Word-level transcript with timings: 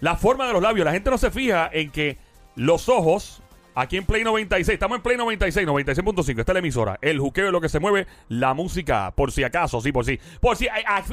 La 0.00 0.16
forma 0.16 0.46
de 0.46 0.52
los 0.52 0.62
labios. 0.62 0.84
La 0.84 0.92
gente 0.92 1.10
no 1.10 1.18
se 1.18 1.30
fija 1.30 1.70
en 1.72 1.90
que 1.90 2.18
los 2.54 2.88
ojos, 2.88 3.42
aquí 3.74 3.96
en 3.96 4.04
Play 4.04 4.24
96, 4.24 4.74
estamos 4.74 4.96
en 4.96 5.02
Play 5.02 5.16
96, 5.16 5.66
96.5, 5.66 6.40
esta 6.40 6.52
es 6.52 6.54
la 6.54 6.58
emisora. 6.58 6.98
El 7.00 7.20
juqueo 7.20 7.46
es 7.46 7.52
lo 7.52 7.60
que 7.60 7.68
se 7.68 7.78
mueve, 7.78 8.06
la 8.28 8.54
música, 8.54 9.12
por 9.14 9.32
si 9.32 9.44
acaso, 9.44 9.80
sí, 9.80 9.92
por 9.92 10.04
si. 10.04 10.18
Por 10.40 10.56
si, 10.56 10.66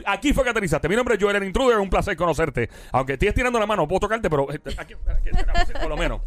aquí 0.06 0.34
fue 0.34 0.44
que 0.44 0.50
aterrizaste. 0.52 0.88
Mi 0.90 0.96
nombre 0.96 1.16
es 1.16 1.24
Joel 1.24 1.36
el 1.36 1.44
Intruder, 1.44 1.80
un 1.80 1.90
placer 1.90 2.16
conocerte. 2.16 2.70
Aunque 2.92 3.14
estés 3.14 3.34
tirando 3.34 3.60
la 3.60 3.66
mano, 3.66 3.88
puedo 3.88 4.02
tocarte, 4.02 4.30
pero 4.30 4.52
eh, 4.52 4.60
aquí, 4.78 4.96
por 5.80 5.90
lo 5.90 5.98
menos. 5.98 6.22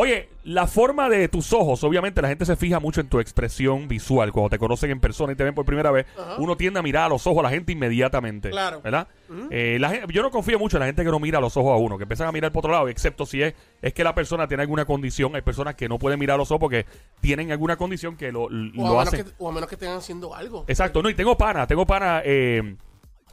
Oye, 0.00 0.28
la 0.44 0.68
forma 0.68 1.08
de 1.08 1.26
tus 1.26 1.52
ojos, 1.52 1.82
obviamente 1.82 2.22
la 2.22 2.28
gente 2.28 2.44
se 2.44 2.54
fija 2.54 2.78
mucho 2.78 3.00
en 3.00 3.08
tu 3.08 3.18
expresión 3.18 3.88
visual. 3.88 4.30
Cuando 4.30 4.50
te 4.50 4.56
conocen 4.56 4.92
en 4.92 5.00
persona 5.00 5.32
y 5.32 5.34
te 5.34 5.42
ven 5.42 5.56
por 5.56 5.64
primera 5.66 5.90
vez, 5.90 6.06
uno 6.38 6.56
tiende 6.56 6.78
a 6.78 6.84
mirar 6.84 7.06
a 7.06 7.08
los 7.08 7.26
ojos 7.26 7.40
a 7.40 7.42
la 7.42 7.50
gente 7.50 7.72
inmediatamente. 7.72 8.50
Claro. 8.50 8.80
¿Verdad? 8.80 9.08
Eh, 9.50 9.76
la 9.80 10.06
yo 10.06 10.22
no 10.22 10.30
confío 10.30 10.56
mucho 10.56 10.76
en 10.76 10.82
la 10.82 10.86
gente 10.86 11.02
que 11.02 11.10
no 11.10 11.18
mira 11.18 11.38
a 11.38 11.40
los 11.40 11.56
ojos 11.56 11.72
a 11.72 11.76
uno, 11.78 11.98
que 11.98 12.04
empiezan 12.04 12.28
a 12.28 12.32
mirar 12.32 12.52
por 12.52 12.60
otro 12.60 12.70
lado, 12.70 12.86
excepto 12.86 13.26
si 13.26 13.42
es, 13.42 13.54
es 13.82 13.92
que 13.92 14.04
la 14.04 14.14
persona 14.14 14.46
tiene 14.46 14.62
alguna 14.62 14.84
condición. 14.84 15.34
Hay 15.34 15.42
personas 15.42 15.74
que 15.74 15.88
no 15.88 15.98
pueden 15.98 16.20
mirar 16.20 16.36
a 16.36 16.38
los 16.38 16.52
ojos 16.52 16.60
porque 16.60 16.86
tienen 17.20 17.50
alguna 17.50 17.74
condición 17.76 18.16
que 18.16 18.30
lo, 18.30 18.44
O, 18.44 19.00
a 19.00 19.02
hacen. 19.02 19.24
que, 19.24 19.32
o 19.38 19.48
a 19.48 19.52
menos 19.52 19.68
que 19.68 19.74
estén 19.74 19.90
haciendo 19.90 20.32
algo. 20.32 20.64
Exacto, 20.68 21.02
no, 21.02 21.10
y 21.10 21.14
tengo 21.14 21.36
pana, 21.36 21.66
tengo 21.66 21.84
pana 21.84 22.22
eh, 22.24 22.76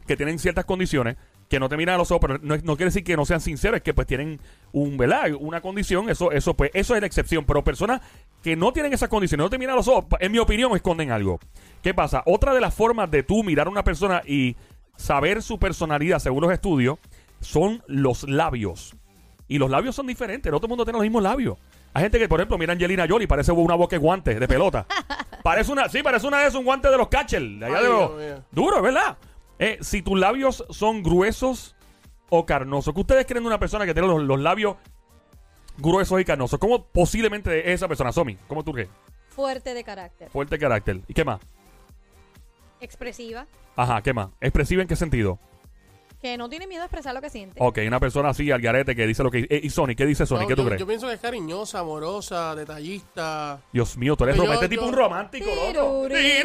que 0.07 0.18
tienen 0.18 0.40
ciertas 0.40 0.66
condiciones 0.66 1.16
que 1.49 1.59
no 1.59 1.70
te 1.70 1.77
miran 1.77 1.95
a 1.95 1.98
los 1.99 2.09
ojos, 2.12 2.22
pero 2.22 2.40
no, 2.41 2.55
no 2.58 2.76
quiere 2.76 2.85
decir 2.85 3.04
que 3.04 3.16
no 3.16 3.26
sean 3.26 3.40
sinceros, 3.40 3.77
es 3.77 3.84
que 3.84 3.94
pues 3.94 4.08
tienen 4.08 4.40
un, 4.72 4.98
¿verdad? 4.98 5.31
Una 5.40 5.62
condición, 5.62 6.09
eso, 6.09 6.31
eso 6.31 6.55
pues, 6.55 6.71
eso 6.73 6.95
es 6.95 7.02
la 7.02 7.08
excepción, 7.08 7.45
pero 7.45 7.63
personas 7.63 8.02
que 8.41 8.55
no 8.55 8.73
tienen 8.73 8.94
esas 8.94 9.09
condiciones, 9.09 9.44
no 9.45 9.49
te 9.49 9.58
miran 9.59 9.73
a 9.73 9.77
los 9.77 9.88
ojos, 9.88 10.05
en 10.20 10.31
mi 10.31 10.40
opinión, 10.40 10.76
esconden 10.76 11.12
algo. 11.12 11.40
¿Qué 11.84 11.94
pasa? 11.94 12.23
Otra 12.26 12.54
de 12.54 12.62
las 12.62 12.73
formas 12.73 13.12
de 13.12 13.21
tú 13.23 13.44
mirar 13.44 13.68
a 13.68 13.70
una 13.70 13.84
persona 13.84 14.21
y 14.26 14.55
saber 14.98 15.41
su 15.44 15.59
personalidad, 15.59 16.20
según 16.20 16.41
los 16.41 16.52
estudios, 16.52 16.98
son 17.41 17.84
los 17.88 18.23
labios. 18.27 18.96
Y 19.48 19.60
los 19.60 19.70
labios 19.70 19.96
son 19.96 20.07
diferentes, 20.07 20.51
no 20.51 20.57
todo 20.57 20.66
el 20.66 20.70
mundo 20.70 20.84
tiene 20.85 20.98
los 20.98 21.04
mismos 21.04 21.21
labios. 21.21 21.57
Hay 21.93 22.01
gente 22.04 22.18
que, 22.20 22.27
por 22.27 22.40
ejemplo, 22.40 22.57
mira 22.57 22.71
a 22.71 22.76
Angelina 22.76 23.05
Jolie, 23.07 23.27
parece 23.27 23.51
una 23.51 23.76
boca 23.76 23.96
de 23.96 23.99
guante, 23.99 24.40
de 24.40 24.48
pelota. 24.48 24.85
parece 25.43 25.71
una, 25.71 25.88
sí, 25.88 26.01
parece 26.01 26.27
una 26.27 26.40
de 26.40 26.48
esos, 26.48 26.60
un 26.60 26.66
guante 26.66 26.90
de 26.90 26.98
los 26.98 27.07
catchers. 27.07 27.60
de 27.60 27.66
allá 27.66 27.77
Ay, 27.77 27.84
de 27.84 27.90
los- 27.90 28.41
duro, 28.51 28.82
¿verdad? 28.82 29.16
Eh, 29.59 29.77
si 29.81 30.01
tus 30.01 30.20
labios 30.20 30.65
son 30.70 31.01
gruesos 31.03 31.75
o 32.29 32.45
carnosos, 32.45 32.93
¿qué 32.93 32.99
ustedes 33.01 33.25
creen 33.25 33.43
de 33.43 33.48
una 33.48 33.59
persona 33.59 33.85
que 33.85 33.93
tiene 33.93 34.07
los, 34.07 34.21
los 34.23 34.39
labios 34.39 34.75
gruesos 35.77 36.20
y 36.20 36.25
carnosos? 36.25 36.59
¿Cómo 36.59 36.85
posiblemente 36.85 37.59
es 37.59 37.76
esa 37.76 37.87
persona, 37.87 38.11
Somi? 38.11 38.37
¿Cómo 38.48 38.63
tú 38.63 38.73
crees? 38.73 38.89
Fuerte 39.29 39.73
de 39.73 39.83
carácter. 39.83 40.29
Fuerte 40.29 40.57
carácter. 40.57 41.01
¿Y 41.07 41.13
qué 41.13 41.23
más? 41.26 41.39
Expresiva. 42.81 43.48
Ajá, 43.76 44.01
¿qué 44.01 44.13
más? 44.13 44.29
¿Expresiva 44.41 44.81
en 44.81 44.87
qué 44.87 44.95
sentido? 44.95 45.39
Que 46.21 46.37
no 46.37 46.49
tiene 46.49 46.65
miedo 46.65 46.81
a 46.81 46.85
expresar 46.85 47.13
lo 47.13 47.21
que 47.21 47.29
siente. 47.29 47.59
Ok, 47.61 47.79
una 47.85 47.99
persona 47.99 48.29
así, 48.29 48.49
al 48.51 48.61
garete, 48.61 48.95
que 48.95 49.05
dice 49.05 49.21
lo 49.21 49.29
que... 49.29 49.45
eh, 49.49 49.59
¿Y 49.61 49.70
Sony? 49.70 49.95
¿Qué 49.95 50.05
dice 50.05 50.26
Sony? 50.26 50.39
No, 50.41 50.48
¿Qué 50.48 50.55
tú 50.55 50.61
yo, 50.63 50.67
crees? 50.67 50.79
yo 50.79 50.87
pienso 50.87 51.07
que 51.07 51.13
es 51.13 51.20
cariñosa, 51.20 51.79
amorosa, 51.79 52.55
detallista. 52.55 53.61
Dios 53.71 53.95
mío, 53.98 54.15
tú 54.15 54.23
eres 54.23 54.35
Yo- 54.37 54.43
rom- 54.45 54.53
este 54.53 54.65
yo- 54.65 54.70
tipo 54.70 54.85
un 54.85 54.93
romántico, 54.93 55.45
loco. 55.45 56.07
Tiruri, 56.07 56.15
Es 56.15 56.43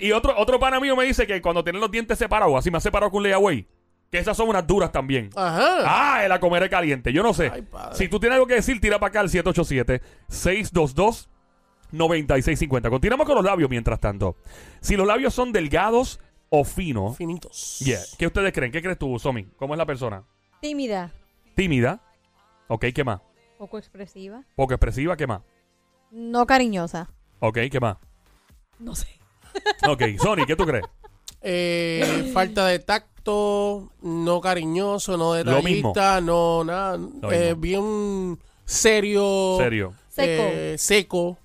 Y 0.00 0.10
otro, 0.12 0.34
otro 0.36 0.58
pana 0.58 0.80
mío 0.80 0.96
me 0.96 1.04
dice 1.04 1.26
que 1.26 1.40
cuando 1.40 1.62
tienen 1.62 1.80
los 1.80 1.90
dientes 1.90 2.18
separados, 2.18 2.56
así 2.56 2.70
me 2.70 2.78
ha 2.78 2.80
separado 2.80 3.12
con 3.12 3.22
layaway, 3.22 3.66
que 4.10 4.18
esas 4.18 4.36
son 4.36 4.48
unas 4.48 4.66
duras 4.66 4.90
también. 4.90 5.30
Ajá. 5.36 5.76
Ah, 5.84 6.26
la 6.26 6.40
comeré 6.40 6.68
caliente. 6.68 7.12
Yo 7.12 7.22
no 7.22 7.32
sé. 7.32 7.50
Ay, 7.52 7.62
padre. 7.62 7.94
si 7.96 8.08
tú 8.08 8.18
tienes 8.18 8.34
algo 8.34 8.48
que 8.48 8.54
decir, 8.54 8.80
tira 8.80 8.98
para 8.98 9.10
acá 9.10 9.20
al 9.20 9.28
787-622-9650. 11.92 12.90
Continuamos 12.90 13.26
con 13.26 13.36
los 13.36 13.44
labios 13.44 13.70
mientras 13.70 14.00
tanto. 14.00 14.36
Si 14.80 14.96
los 14.96 15.06
labios 15.06 15.32
son 15.32 15.52
delgados 15.52 16.18
o 16.54 16.64
finos, 16.64 17.16
Finitos. 17.16 17.78
yeah, 17.80 17.98
¿qué 18.18 18.26
ustedes 18.26 18.52
creen? 18.52 18.70
¿Qué 18.70 18.82
crees 18.82 18.98
tú, 18.98 19.18
Somi? 19.18 19.44
¿Cómo 19.56 19.72
es 19.72 19.78
la 19.78 19.86
persona? 19.86 20.22
Tímida. 20.60 21.10
Tímida. 21.54 22.00
Ok, 22.68 22.86
¿qué 22.94 23.02
más? 23.04 23.20
Poco 23.56 23.78
expresiva. 23.78 24.44
Poco 24.54 24.74
expresiva, 24.74 25.16
¿qué 25.16 25.26
más? 25.26 25.40
No 26.10 26.46
cariñosa. 26.46 27.08
Ok, 27.40 27.58
¿qué 27.70 27.80
más? 27.80 27.96
No 28.78 28.94
sé. 28.94 29.08
Ok, 29.88 30.02
Sony, 30.22 30.44
¿qué 30.46 30.54
tú 30.54 30.64
crees? 30.66 30.84
Eh, 31.40 32.30
falta 32.34 32.66
de 32.66 32.78
tacto, 32.80 33.90
no 34.02 34.40
cariñoso, 34.42 35.16
no 35.16 35.32
detallista, 35.32 36.20
no 36.20 36.64
nada. 36.64 36.98
Eh, 37.32 37.54
bien 37.56 38.38
serio. 38.64 39.56
Serio. 39.58 39.94
Seco. 40.08 40.42
eh, 40.46 40.74
seco. 40.78 41.38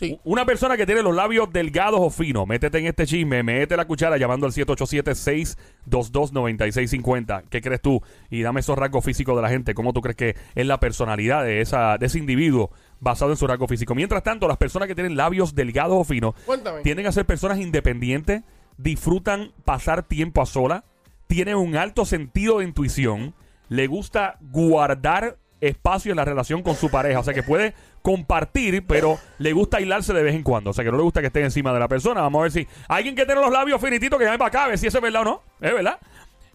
Sí. 0.00 0.18
Una 0.24 0.46
persona 0.46 0.78
que 0.78 0.86
tiene 0.86 1.02
los 1.02 1.14
labios 1.14 1.52
delgados 1.52 2.00
o 2.00 2.08
finos, 2.08 2.46
métete 2.46 2.78
en 2.78 2.86
este 2.86 3.06
chisme, 3.06 3.42
mete 3.42 3.76
la 3.76 3.84
cuchara 3.84 4.16
llamando 4.16 4.46
al 4.46 4.52
787-622-9650. 4.52 7.44
¿Qué 7.50 7.60
crees 7.60 7.82
tú? 7.82 8.00
Y 8.30 8.40
dame 8.40 8.60
esos 8.60 8.78
rasgos 8.78 9.04
físicos 9.04 9.36
de 9.36 9.42
la 9.42 9.50
gente. 9.50 9.74
¿Cómo 9.74 9.92
tú 9.92 10.00
crees 10.00 10.16
que 10.16 10.36
es 10.54 10.66
la 10.66 10.80
personalidad 10.80 11.44
de, 11.44 11.60
esa, 11.60 11.98
de 11.98 12.06
ese 12.06 12.18
individuo 12.18 12.70
basado 12.98 13.32
en 13.32 13.36
su 13.36 13.46
rasgo 13.46 13.68
físico? 13.68 13.94
Mientras 13.94 14.22
tanto, 14.22 14.48
las 14.48 14.56
personas 14.56 14.88
que 14.88 14.94
tienen 14.94 15.18
labios 15.18 15.54
delgados 15.54 15.98
o 15.98 16.04
finos 16.04 16.34
Cuéntame. 16.46 16.80
tienden 16.80 17.06
a 17.06 17.12
ser 17.12 17.26
personas 17.26 17.58
independientes, 17.58 18.42
disfrutan 18.78 19.52
pasar 19.66 20.04
tiempo 20.04 20.40
a 20.40 20.46
sola, 20.46 20.86
tienen 21.26 21.56
un 21.56 21.76
alto 21.76 22.06
sentido 22.06 22.60
de 22.60 22.64
intuición, 22.64 23.34
le 23.68 23.86
gusta 23.86 24.38
guardar 24.40 25.36
espacio 25.60 26.12
en 26.12 26.16
la 26.16 26.24
relación 26.24 26.62
con 26.62 26.74
su 26.74 26.90
pareja, 26.90 27.20
o 27.20 27.22
sea 27.22 27.34
que 27.34 27.42
puede 27.42 27.74
compartir, 28.02 28.86
pero 28.86 29.18
le 29.38 29.52
gusta 29.52 29.78
aislarse 29.78 30.12
de 30.12 30.22
vez 30.22 30.34
en 30.34 30.42
cuando, 30.42 30.70
o 30.70 30.72
sea 30.72 30.84
que 30.84 30.90
no 30.90 30.96
le 30.96 31.02
gusta 31.02 31.20
que 31.20 31.28
esté 31.28 31.42
encima 31.42 31.72
de 31.72 31.80
la 31.80 31.88
persona. 31.88 32.22
Vamos 32.22 32.40
a 32.40 32.42
ver 32.44 32.52
si 32.52 32.66
alguien 32.88 33.14
que 33.14 33.26
tiene 33.26 33.40
los 33.40 33.50
labios 33.50 33.80
finititos 33.80 34.18
que 34.18 34.24
llame 34.24 34.38
para 34.38 34.48
acá, 34.48 34.64
a 34.64 34.68
ver 34.68 34.78
si 34.78 34.86
eso 34.86 34.98
es 34.98 35.02
verdad 35.02 35.22
o 35.22 35.24
no, 35.24 35.42
es 35.60 35.72
verdad. 35.72 35.98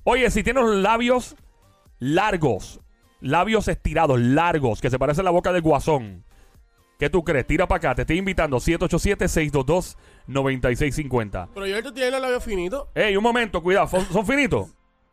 Oye, 0.03 0.29
si 0.31 0.43
tiene 0.43 0.61
los 0.61 0.75
labios 0.75 1.35
largos, 1.99 2.79
labios 3.21 3.67
estirados, 3.67 4.19
largos, 4.19 4.81
que 4.81 4.89
se 4.89 4.99
parece 4.99 5.21
a 5.21 5.23
la 5.23 5.31
boca 5.31 5.51
del 5.51 5.61
guasón. 5.61 6.23
¿Qué 6.99 7.09
tú 7.09 7.23
crees? 7.23 7.45
Tira 7.45 7.67
para 7.67 7.77
acá. 7.77 7.95
Te 7.95 8.03
estoy 8.03 8.19
invitando. 8.19 8.57
787-622-9650. 8.57 11.49
Pero 11.53 11.65
Joel, 11.65 11.83
tú 11.83 11.91
tienes 11.91 12.13
los 12.13 12.21
labios 12.21 12.43
finitos. 12.43 12.87
Ey, 12.95 13.17
un 13.17 13.23
momento, 13.23 13.61
cuidado. 13.61 13.87
¿Son, 13.87 14.05
son 14.05 14.25
finitos? 14.25 14.69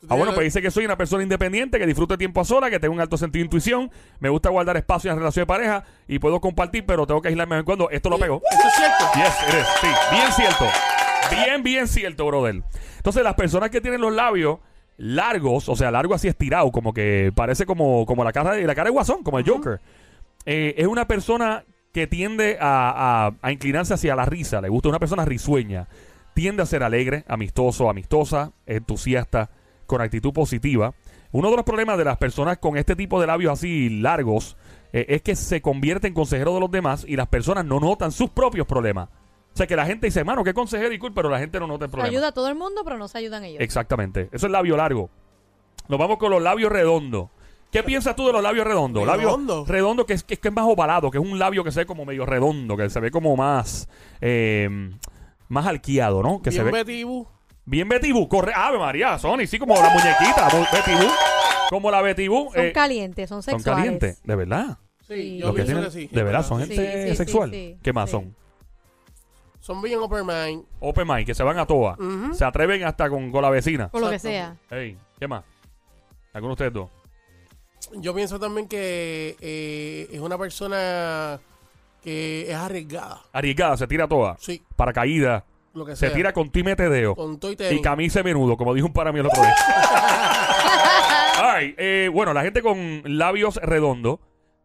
Ah, 0.09 0.17
bueno, 0.17 0.35
pues 0.35 0.45
dice 0.45 0.61
que 0.61 0.71
soy 0.71 0.85
una 0.85 0.97
persona 0.97 1.23
independiente, 1.23 1.79
que 1.79 1.87
disfruto 1.87 2.19
tiempo 2.19 2.41
a 2.41 2.45
sola, 2.45 2.71
que 2.71 2.81
tengo 2.81 2.93
un 2.95 3.01
alto 3.01 3.17
sentido 3.17 3.43
de 3.43 3.47
intuición, 3.47 3.91
me 4.19 4.29
gusta 4.29 4.49
guardar 4.51 4.77
espacio 4.77 5.11
en 5.11 5.17
la 5.17 5.21
relación 5.21 5.43
de 5.43 5.47
pareja 5.47 5.85
y 6.09 6.19
puedo 6.19 6.41
compartir, 6.41 6.85
pero 6.85 7.07
tengo 7.07 7.23
que 7.23 7.29
aislarme 7.29 7.55
de 7.55 7.59
vez 7.59 7.63
en 7.63 7.67
cuando. 7.67 7.89
Esto 7.91 8.11
lo 8.11 8.19
pego. 8.19 8.43
Eso 8.51 8.69
es 8.69 8.75
cierto. 8.75 9.05
Yes, 9.15 9.49
it 9.49 9.61
is. 9.61 9.67
Sí, 9.81 9.87
bien 10.17 10.33
cierto. 10.33 10.65
Bien, 11.31 11.63
bien 11.63 11.89
cierto, 11.89 12.27
brother. 12.27 12.63
Entonces, 12.97 13.23
las 13.23 13.35
personas 13.35 13.71
que 13.71 13.81
tienen 13.81 14.01
los 14.01 14.13
labios 14.13 14.59
largos, 14.97 15.69
o 15.69 15.77
sea, 15.77 15.91
largo 15.91 16.15
así 16.15 16.29
estirado, 16.29 16.71
como 16.73 16.93
que 16.93 17.33
parece 17.35 17.65
como, 17.65 18.05
como 18.05 18.25
la 18.25 18.33
cara 18.33 18.53
de 18.53 18.67
la 18.67 18.75
cara 18.75 18.87
de 18.87 18.93
Guasón, 18.93 19.23
como 19.23 19.39
el 19.39 19.49
Joker. 19.49 19.81
eh, 20.47 20.75
es 20.77 20.87
una 20.89 21.07
persona 21.07 21.65
que 21.93 22.07
tiende 22.07 22.59
a, 22.61 23.27
a- 23.29 23.33
a 23.41 23.53
inclinarse 23.53 23.95
hacia 23.95 24.17
la 24.17 24.25
risa, 24.25 24.61
le 24.61 24.69
gusta 24.69 24.89
una 24.89 24.99
persona 24.99 25.25
risueña. 25.25 25.87
Tiende 26.35 26.63
a 26.63 26.67
ser 26.67 26.83
alegre, 26.83 27.25
amistoso, 27.29 27.89
amistosa, 27.91 28.53
entusiasta, 28.67 29.51
con 29.93 30.01
actitud 30.01 30.33
positiva. 30.33 30.95
Uno 31.33 31.51
de 31.51 31.57
los 31.57 31.67
problemas 31.67 31.99
de 31.99 32.05
las 32.05 32.17
personas 32.17 32.57
con 32.57 32.79
este 32.79 32.97
tipo 32.97 33.21
de 33.21 33.27
labios 33.27 33.53
así 33.53 33.91
largos 33.91 34.57
eh, 34.95 35.05
es 35.07 35.21
que 35.21 35.37
se 35.37 35.61
convierte 35.61 36.07
en 36.07 36.15
consejero 36.15 36.55
de 36.55 36.61
los 36.61 36.71
demás 36.71 37.05
y 37.07 37.15
las 37.15 37.29
personas 37.29 37.67
no 37.67 37.79
notan 37.79 38.11
sus 38.11 38.31
propios 38.31 38.67
problemas. 38.67 39.11
O 39.11 39.57
sea 39.57 39.67
que 39.67 39.77
la 39.77 39.85
gente 39.85 40.07
dice, 40.07 40.21
hermano, 40.21 40.45
qué 40.45 40.55
consejero 40.55 40.95
y 40.95 40.99
cool, 40.99 41.13
pero 41.13 41.29
la 41.29 41.39
gente 41.39 41.61
no 41.61 41.67
nota 41.67 41.85
el 41.85 41.91
problema. 41.91 42.09
Ayuda 42.09 42.29
a 42.29 42.33
todo 42.33 42.49
el 42.49 42.55
mundo, 42.55 42.81
pero 42.85 42.97
no 42.97 43.07
se 43.07 43.19
ayudan 43.19 43.45
ellos. 43.45 43.61
Exactamente. 43.61 44.31
Eso 44.33 44.47
es 44.47 44.53
labio 44.53 44.79
largo. 44.79 45.11
Nos 45.89 45.99
vamos 45.99 46.17
con 46.17 46.31
los 46.31 46.41
labios 46.41 46.73
redondos. 46.73 47.29
¿Qué 47.71 47.83
piensas 47.83 48.17
tú 48.17 48.27
de 48.27 48.33
los 48.33 48.43
labios 48.43 48.67
redondos? 48.67 49.07
Labio 49.07 49.29
Redondo. 49.29 49.65
redondo 49.67 50.07
que 50.07 50.15
es, 50.15 50.25
que 50.25 50.35
es 50.35 50.41
que 50.41 50.49
es 50.49 50.55
más 50.55 50.65
ovalado, 50.65 51.11
que 51.11 51.19
es 51.19 51.25
un 51.25 51.39
labio 51.39 51.65
que 51.65 51.71
se 51.71 51.81
ve 51.81 51.87
como 51.87 52.07
medio 52.07 52.25
redondo, 52.25 52.79
que 52.79 52.89
se 52.89 52.99
ve 52.99 53.11
como 53.11 53.37
más 53.37 53.91
eh, 54.23 54.91
más 55.49 55.67
¿no? 55.87 56.41
Que 56.43 56.51
se 56.51 56.63
Bien 56.63 56.73
ve 56.73 56.83
Betty 56.83 57.05
Boo. 57.05 57.29
Bien 57.65 57.89
Betty 57.89 58.13
Boo. 58.13 58.29
Corre, 58.29 58.53
Ave 58.55 58.79
María, 58.79 59.19
Sony, 59.19 59.47
sí, 59.47 59.59
como 59.59 59.75
la 59.75 59.91
muñequita, 59.91 60.49
Boo. 60.53 60.67
Como 61.71 61.91
la 61.91 62.03
Betty 62.03 62.29
Boo. 62.29 62.51
Son 62.53 62.65
eh, 62.65 62.73
calientes, 62.73 63.29
son 63.29 63.43
son 63.43 63.55
sexuales. 63.55 63.83
calientes, 63.85 64.23
de 64.23 64.35
verdad. 64.37 64.79
Sí, 65.07 65.39
yo 65.39 65.47
Los 65.47 65.55
que 65.57 65.63
pienso 65.63 65.73
tienen- 65.73 65.85
que 65.85 65.91
sí. 65.91 66.15
de 66.15 66.23
verdad, 66.23 66.45
son 66.45 66.61
Sí, 66.63 66.69
gente 66.75 67.03
sí, 67.05 67.09
sí, 67.11 67.17
sexual. 67.17 67.51
sí, 67.51 67.79
¿Qué 67.83 67.93
más 67.93 68.09
sí. 68.11 68.13
son? 68.17 68.37
Son 69.61 69.81
bien 69.81 69.99
open 70.01 70.27
mind. 70.27 70.65
Open 70.81 71.07
mind, 71.07 71.25
que 71.27 71.35
se 71.35 71.43
van 71.43 71.59
a 71.59 71.67
toa. 71.67 71.97
Se 72.33 72.45
atreven 72.45 72.83
hasta 72.85 73.09
con, 73.09 73.31
con 73.31 73.43
la 73.43 73.51
vecina. 73.51 73.89
Por 73.89 74.01
lo 74.01 74.11
que 74.11 74.19
sea. 74.19 74.57
Ey, 74.71 74.97
¿qué 75.19 75.29
más? 75.29 75.45
¿Alguno 76.33 76.51
de 76.51 76.65
ustedes 76.69 76.73
dos? 76.73 76.91
Yo 78.01 78.15
pienso 78.15 78.41
también 78.41 78.67
que 78.69 79.37
eh, 79.41 80.09
es 80.11 80.21
una 80.21 80.37
persona 80.39 81.39
que 82.03 82.51
es 82.51 82.55
arriesgada. 82.57 83.23
Arriesgada, 83.33 83.77
se 83.77 83.87
tira 83.87 84.09
toda. 84.09 84.37
Sí, 84.41 84.63
Paracaídas. 84.77 85.45
Lo 85.75 85.85
que 85.87 85.93
Se 85.97 86.07
sea. 86.07 86.13
tira 86.15 86.33
con 86.33 86.51
timetedeo. 86.51 87.15
con 87.15 87.39
todo 87.39 87.53
y 87.53 87.57
Y 87.75 87.81
camisa 87.83 88.23
menudo, 88.23 88.57
como 88.57 88.75
dijo 88.75 88.87
un 88.87 88.93
para 88.93 89.13
mí 89.13 89.21
el 89.21 89.27
otro 89.27 89.43
día. 89.43 89.55
All 91.41 91.59
right, 91.61 91.75
eh, 91.79 92.11
bueno, 92.13 92.33
la 92.35 92.43
gente 92.43 92.63
con 92.63 93.03
labios 93.05 93.57
redondos, 93.57 94.19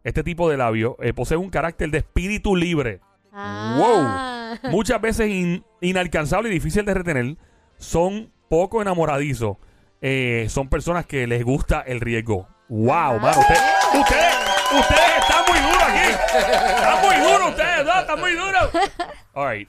este 0.04 0.24
tipo 0.24 0.50
de 0.50 0.58
labio, 0.58 0.96
eh, 1.02 1.14
posee 1.14 1.38
un 1.38 1.50
carácter 1.50 1.90
de 1.90 2.00
espíritu 2.00 2.56
libre. 2.56 3.00
Ah. 3.34 4.56
Muchas 4.64 5.00
veces 5.02 5.30
in- 5.30 5.64
inalcanzable 5.82 6.50
y 6.50 6.54
difícil 6.54 6.86
de 6.86 6.94
retener. 6.94 7.38
Son 7.78 8.32
poco 8.50 8.82
enamoradizos. 8.82 9.58
Eh, 10.02 10.48
son 10.50 10.70
personas 10.70 11.06
que 11.06 11.28
les 11.28 11.44
gusta 11.44 11.82
el 11.82 12.00
riesgo. 12.02 12.48
Wow, 12.70 13.20
mano. 13.20 13.40
Usted- 13.40 13.56
ustedes, 14.00 14.36
ustedes 14.80 15.18
están 15.20 15.44
muy 15.48 15.60
duros 15.60 15.84
aquí. 15.84 16.10
Están 16.38 17.02
muy 17.06 17.16
duros 17.32 17.50
ustedes, 17.50 17.86
¿no? 17.86 18.00
Están 18.00 18.20
muy 18.20 18.32
duros. 18.34 18.70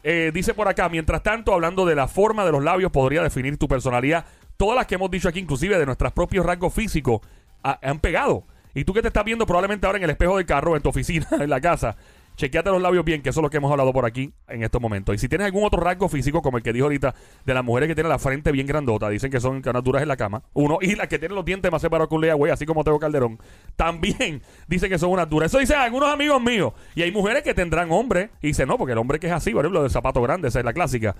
Eh, 0.02 0.30
dice 0.32 0.54
por 0.54 0.66
acá, 0.68 0.88
mientras 0.88 1.22
tanto, 1.22 1.52
hablando 1.52 1.84
de 1.84 1.94
la 1.94 2.08
forma 2.08 2.44
de 2.44 2.52
los 2.52 2.62
labios, 2.64 2.90
podría 2.90 3.22
definir 3.22 3.58
tu 3.58 3.68
personalidad. 3.68 4.24
Todas 4.56 4.76
las 4.76 4.86
que 4.86 4.94
hemos 4.94 5.10
dicho 5.10 5.28
aquí, 5.28 5.40
inclusive 5.40 5.78
de 5.78 5.86
nuestros 5.86 6.12
propios 6.12 6.44
rasgos 6.46 6.72
físicos, 6.72 7.20
ha- 7.62 7.78
han 7.82 7.98
pegado. 7.98 8.44
Y 8.74 8.84
tú 8.84 8.92
que 8.94 9.02
te 9.02 9.08
estás 9.08 9.24
viendo 9.24 9.46
probablemente 9.46 9.86
ahora 9.86 9.98
en 9.98 10.04
el 10.04 10.10
espejo 10.10 10.36
del 10.36 10.46
carro, 10.46 10.74
en 10.76 10.82
tu 10.82 10.88
oficina, 10.88 11.26
en 11.40 11.50
la 11.50 11.60
casa, 11.60 11.96
chequeate 12.38 12.70
los 12.70 12.80
labios 12.80 13.04
bien, 13.04 13.20
que 13.20 13.30
eso 13.30 13.40
es 13.40 13.42
lo 13.42 13.50
que 13.50 13.56
hemos 13.56 13.70
hablado 13.70 13.92
por 13.92 14.06
aquí 14.06 14.32
en 14.46 14.62
estos 14.62 14.80
momentos. 14.80 15.14
Y 15.14 15.18
si 15.18 15.28
tienes 15.28 15.44
algún 15.44 15.64
otro 15.64 15.80
rasgo 15.80 16.08
físico, 16.08 16.40
como 16.40 16.56
el 16.56 16.62
que 16.62 16.72
dijo 16.72 16.84
ahorita, 16.86 17.14
de 17.44 17.54
las 17.54 17.64
mujeres 17.64 17.88
que 17.88 17.94
tienen 17.96 18.10
la 18.10 18.18
frente 18.18 18.52
bien 18.52 18.66
grandota, 18.66 19.08
dicen 19.08 19.30
que 19.30 19.40
son 19.40 19.60
canas 19.60 19.82
duras 19.82 20.02
en 20.02 20.08
la 20.08 20.16
cama, 20.16 20.42
uno, 20.54 20.78
y 20.80 20.94
las 20.94 21.08
que 21.08 21.18
tienen 21.18 21.34
los 21.34 21.44
dientes 21.44 21.70
más 21.70 21.82
separados 21.82 22.08
que 22.08 22.14
un 22.14 22.38
güey, 22.38 22.52
así 22.52 22.64
como 22.64 22.84
Teo 22.84 22.98
Calderón, 22.98 23.40
también 23.74 24.40
dicen 24.68 24.88
que 24.88 24.98
son 24.98 25.10
unas 25.10 25.28
duras. 25.28 25.50
Eso 25.50 25.58
dicen 25.58 25.78
algunos 25.78 26.08
amigos 26.08 26.40
míos. 26.40 26.72
Y 26.94 27.02
hay 27.02 27.10
mujeres 27.10 27.42
que 27.42 27.54
tendrán 27.54 27.90
hombres, 27.90 28.30
y 28.40 28.48
dicen, 28.48 28.68
no, 28.68 28.78
porque 28.78 28.92
el 28.92 28.98
hombre 28.98 29.18
que 29.18 29.26
es 29.26 29.32
así, 29.32 29.50
por 29.50 29.64
ejemplo, 29.64 29.82
del 29.82 29.90
zapato 29.90 30.22
grande, 30.22 30.48
esa 30.48 30.60
es 30.60 30.64
la 30.64 30.72
clásica. 30.72 31.16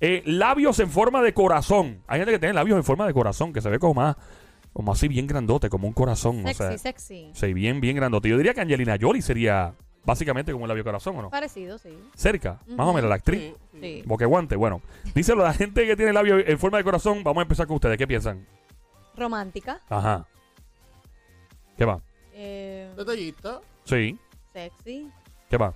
Eh, 0.00 0.22
labios 0.24 0.78
en 0.80 0.88
forma 0.88 1.22
de 1.22 1.34
corazón. 1.34 2.02
Hay 2.06 2.18
gente 2.18 2.32
que 2.32 2.38
tiene 2.38 2.54
labios 2.54 2.78
en 2.78 2.84
forma 2.84 3.06
de 3.06 3.12
corazón, 3.12 3.52
que 3.52 3.60
se 3.60 3.68
ve 3.68 3.78
como 3.78 3.94
más, 3.94 4.16
como 4.72 4.90
así 4.92 5.06
bien 5.06 5.26
grandote, 5.26 5.68
como 5.68 5.86
un 5.86 5.92
corazón. 5.92 6.44
Sexy, 6.46 6.50
o 6.50 6.54
sea, 6.54 6.78
sexy. 6.78 7.30
Sí, 7.34 7.52
bien, 7.52 7.82
bien 7.82 7.94
grandote. 7.96 8.30
Yo 8.30 8.38
diría 8.38 8.54
que 8.54 8.62
Angelina 8.62 8.96
Jolie 8.98 9.20
sería 9.20 9.74
básicamente 10.04 10.52
como 10.52 10.64
un 10.64 10.68
labio 10.68 10.84
corazón, 10.84 11.16
¿o 11.18 11.22
no? 11.22 11.30
Parecido, 11.30 11.78
sí. 11.78 11.96
Cerca, 12.14 12.58
más 12.68 12.86
o 12.86 12.92
menos, 12.92 13.08
la 13.08 13.16
actriz. 13.16 13.40
Sí, 13.40 13.54
sí. 13.72 13.78
Sí. 13.80 14.02
Boqueguante, 14.06 14.56
bueno. 14.56 14.80
Díselo 15.14 15.42
a 15.42 15.48
la 15.48 15.54
gente 15.54 15.86
que 15.86 15.96
tiene 15.96 16.12
labio 16.12 16.38
en 16.38 16.58
forma 16.58 16.78
de 16.78 16.84
corazón. 16.84 17.22
Vamos 17.24 17.40
a 17.40 17.42
empezar 17.42 17.66
con 17.66 17.76
ustedes. 17.76 17.96
¿Qué 17.98 18.06
piensan? 18.06 18.46
Romántica. 19.16 19.80
Ajá. 19.88 20.26
¿Qué 21.76 21.84
va? 21.84 22.00
eh, 22.34 22.90
Detallista, 22.96 23.60
Sí. 23.84 24.18
sexy. 24.52 25.08
¿Qué 25.50 25.56
va? 25.56 25.72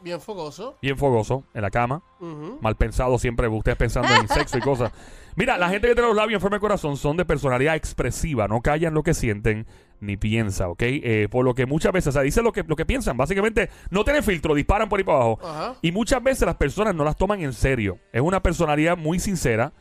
bien 0.00 0.20
fogoso. 0.20 0.76
Bien 0.80 0.96
fogoso, 0.96 1.42
en 1.54 1.60
la 1.62 1.70
cama. 1.70 2.00
Ujú. 2.20 2.58
Mal 2.62 2.76
pensado 2.76 3.18
siempre, 3.18 3.48
ustedes 3.48 3.76
pensando 3.76 4.08
en 4.14 4.28
sexo 4.28 4.56
y 4.56 4.60
cosas. 4.60 4.92
Mira, 5.34 5.58
la 5.58 5.68
gente 5.68 5.88
que 5.88 5.94
tiene 5.94 6.06
los 6.08 6.16
labios 6.16 6.38
en 6.38 6.40
forma 6.40 6.56
de 6.56 6.60
corazón 6.60 6.96
son 6.96 7.16
de 7.16 7.24
personalidad 7.24 7.74
expresiva, 7.74 8.46
no 8.46 8.60
callan 8.60 8.94
lo 8.94 9.02
que 9.02 9.12
sienten 9.12 9.66
ni 10.00 10.16
piensa, 10.16 10.68
¿ok? 10.68 10.82
Eh, 10.82 11.28
por 11.30 11.44
lo 11.44 11.54
que 11.54 11.66
muchas 11.66 11.92
veces, 11.92 12.08
o 12.08 12.12
sea, 12.12 12.22
dicen 12.22 12.44
lo 12.44 12.52
que, 12.52 12.62
lo 12.62 12.76
que 12.76 12.86
piensan, 12.86 13.16
básicamente 13.16 13.70
no 13.90 14.04
tienen 14.04 14.22
filtro, 14.22 14.54
disparan 14.54 14.88
por 14.88 14.98
ahí 14.98 15.04
para 15.04 15.18
abajo. 15.18 15.38
Ajá. 15.42 15.74
Y 15.82 15.92
muchas 15.92 16.22
veces 16.22 16.46
las 16.46 16.56
personas 16.56 16.94
no 16.94 17.04
las 17.04 17.16
toman 17.16 17.40
en 17.40 17.52
serio. 17.52 17.98
Es 18.12 18.20
una 18.20 18.42
personalidad 18.42 18.96
muy 18.96 19.18
sincera, 19.18 19.72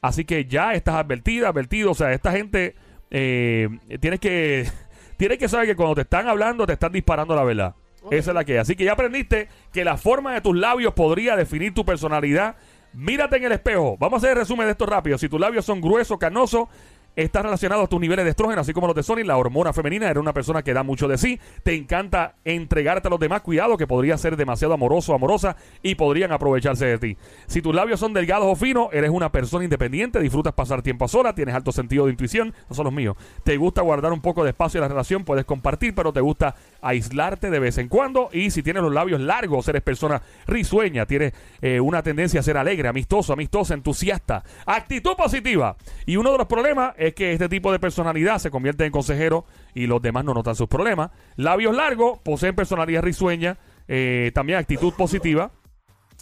así 0.00 0.24
que 0.24 0.44
ya 0.44 0.74
estás 0.74 0.94
advertida, 0.96 1.48
advertido, 1.48 1.90
o 1.90 1.94
sea, 1.94 2.12
esta 2.12 2.32
gente 2.32 2.74
eh, 3.10 3.68
tienes 4.00 4.20
que 4.20 4.68
tienes 5.16 5.38
que 5.38 5.48
saber 5.48 5.66
que 5.66 5.76
cuando 5.76 5.94
te 5.94 6.02
están 6.02 6.28
hablando 6.28 6.66
te 6.66 6.74
están 6.74 6.92
disparando 6.92 7.34
la 7.34 7.44
verdad. 7.44 7.74
Esa 8.10 8.30
es 8.30 8.34
la 8.34 8.44
que 8.44 8.54
es. 8.54 8.60
Así 8.60 8.76
que 8.76 8.84
ya 8.84 8.92
aprendiste 8.92 9.48
que 9.72 9.84
la 9.84 9.96
forma 9.96 10.32
de 10.34 10.40
tus 10.40 10.56
labios 10.56 10.94
podría 10.94 11.34
definir 11.34 11.74
tu 11.74 11.84
personalidad. 11.84 12.56
Mírate 12.92 13.36
en 13.36 13.44
el 13.44 13.52
espejo. 13.52 13.96
Vamos 13.98 14.14
a 14.14 14.18
hacer 14.18 14.30
el 14.30 14.36
resumen 14.36 14.66
de 14.66 14.72
esto 14.72 14.86
rápido. 14.86 15.18
Si 15.18 15.28
tus 15.28 15.40
labios 15.40 15.64
son 15.64 15.80
gruesos, 15.80 16.16
canosos, 16.18 16.68
está 17.16 17.42
relacionado 17.42 17.82
a 17.82 17.86
tus 17.86 18.00
niveles 18.00 18.24
de 18.24 18.30
estrógeno, 18.30 18.60
así 18.60 18.72
como 18.72 18.86
los 18.86 18.94
de 18.94 19.02
Sony, 19.02 19.24
la 19.24 19.36
hormona 19.36 19.72
femenina. 19.72 20.08
Eres 20.08 20.20
una 20.20 20.34
persona 20.34 20.62
que 20.62 20.74
da 20.74 20.82
mucho 20.82 21.08
de 21.08 21.18
sí. 21.18 21.40
Te 21.62 21.74
encanta 21.74 22.36
entregarte 22.44 23.08
a 23.08 23.10
los 23.10 23.18
demás. 23.18 23.40
Cuidado, 23.40 23.76
que 23.76 23.86
podría 23.86 24.18
ser 24.18 24.36
demasiado 24.36 24.74
amoroso 24.74 25.12
o 25.12 25.14
amorosa 25.14 25.56
y 25.82 25.94
podrían 25.94 26.32
aprovecharse 26.32 26.86
de 26.86 26.98
ti. 26.98 27.16
Si 27.46 27.62
tus 27.62 27.74
labios 27.74 27.98
son 27.98 28.12
delgados 28.12 28.46
o 28.46 28.54
finos, 28.54 28.88
eres 28.92 29.10
una 29.10 29.32
persona 29.32 29.64
independiente, 29.64 30.20
disfrutas 30.20 30.52
pasar 30.52 30.82
tiempo 30.82 31.08
sola, 31.08 31.34
tienes 31.34 31.54
alto 31.54 31.72
sentido 31.72 32.04
de 32.04 32.12
intuición. 32.12 32.54
No 32.68 32.76
son 32.76 32.84
los 32.84 32.92
míos. 32.92 33.16
Te 33.44 33.56
gusta 33.56 33.82
guardar 33.82 34.12
un 34.12 34.20
poco 34.20 34.44
de 34.44 34.50
espacio 34.50 34.78
en 34.78 34.82
la 34.82 34.88
relación, 34.88 35.24
puedes 35.24 35.44
compartir, 35.44 35.94
pero 35.94 36.12
te 36.12 36.20
gusta 36.20 36.54
aislarte 36.82 37.50
de 37.50 37.58
vez 37.58 37.78
en 37.78 37.88
cuando. 37.88 38.28
Y 38.32 38.50
si 38.50 38.62
tienes 38.62 38.82
los 38.82 38.92
labios 38.92 39.20
largos, 39.20 39.68
eres 39.68 39.82
persona 39.82 40.22
risueña, 40.46 41.06
tienes 41.06 41.32
eh, 41.60 41.80
una 41.80 42.02
tendencia 42.02 42.40
a 42.40 42.42
ser 42.42 42.56
alegre, 42.56 42.88
amistoso, 42.88 43.32
amistosa, 43.32 43.74
entusiasta, 43.74 44.44
actitud 44.66 45.14
positiva. 45.16 45.76
Y 46.06 46.16
uno 46.16 46.32
de 46.32 46.38
los 46.38 46.46
problemas 46.46 46.94
es 46.98 47.14
que 47.14 47.32
este 47.32 47.48
tipo 47.48 47.72
de 47.72 47.78
personalidad 47.78 48.38
se 48.38 48.50
convierte 48.50 48.84
en 48.84 48.92
consejero 48.92 49.44
y 49.74 49.86
los 49.86 50.00
demás 50.02 50.24
no 50.24 50.34
notan 50.34 50.54
sus 50.54 50.68
problemas. 50.68 51.10
Labios 51.36 51.74
largos, 51.74 52.18
poseen 52.20 52.54
personalidad 52.54 53.02
risueña, 53.02 53.58
eh, 53.88 54.30
también 54.34 54.58
actitud 54.58 54.92
positiva. 54.94 55.50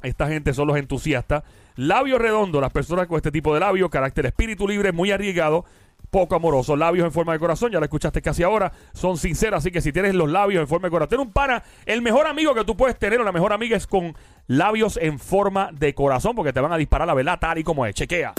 Esta 0.03 0.29
gente 0.29 0.53
son 0.53 0.69
los 0.69 0.77
entusiastas. 0.77 1.45
Labio 1.77 2.19
redondo, 2.19 2.61
las 2.61 2.71
personas 2.71 3.09
con 3.09 3.17
este 3.17 3.33
tipo 3.33 3.53
de 3.53 3.61
labio, 3.61 3.91
carácter 3.91 4.27
espíritu 4.27 4.69
libre, 4.69 4.93
muy 4.93 5.11
arriesgado, 5.11 5.65
poco 6.15 6.37
amoroso. 6.37 6.77
Labios 6.77 7.05
en 7.05 7.11
forma 7.11 7.33
de 7.33 7.41
corazón, 7.41 7.73
ya 7.73 7.81
lo 7.81 7.85
escuchaste 7.85 8.23
casi 8.23 8.45
ahora, 8.45 8.73
son 8.93 9.19
sinceros. 9.19 9.59
Así 9.59 9.73
que 9.73 9.81
si 9.81 9.91
tienes 9.91 10.15
los 10.15 10.31
labios 10.31 10.61
en 10.61 10.69
forma 10.69 10.87
de 10.87 10.93
corazón, 10.93 11.09
tener 11.09 11.27
un 11.27 11.33
pana, 11.33 11.65
el 11.87 12.03
mejor 12.03 12.29
amigo 12.29 12.55
que 12.55 12.65
tú 12.65 12.77
puedes 12.77 12.97
tener 12.97 13.21
o 13.21 13.25
la 13.25 13.33
mejor 13.33 13.53
amiga 13.53 13.77
es 13.77 13.89
con 13.89 14.17
labios 14.47 14.97
en 15.03 15.19
forma 15.19 15.71
de 15.73 15.93
corazón, 15.93 16.37
porque 16.37 16.53
te 16.53 16.61
van 16.61 16.73
a 16.73 16.77
disparar 16.77 17.09
la 17.09 17.15
verdad 17.15 17.41
tal 17.41 17.59
y 17.59 17.65
como 17.65 17.85
es. 17.85 17.97
Chequea. 17.97 18.33